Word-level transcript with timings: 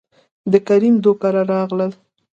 دکريم 0.51 0.95
دو 1.03 1.11
کره 1.21 1.41
راغلل، 1.51 1.91